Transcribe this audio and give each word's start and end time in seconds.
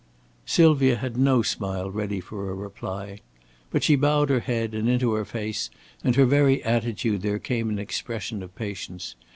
Sylvia 0.47 0.95
had 0.95 1.15
no 1.15 1.43
smile 1.43 1.91
ready 1.91 2.19
for 2.19 2.49
a 2.49 2.55
reply. 2.55 3.19
But 3.69 3.83
she 3.83 3.95
bowed 3.95 4.31
her 4.31 4.39
head, 4.39 4.73
and 4.73 4.89
into 4.89 5.13
her 5.13 5.25
face 5.25 5.69
and 6.03 6.15
her 6.15 6.25
very 6.25 6.63
attitude 6.63 7.21
there 7.21 7.37
came 7.37 7.69
an 7.69 7.77
expression 7.77 8.41
of 8.41 8.55
patience. 8.55 9.13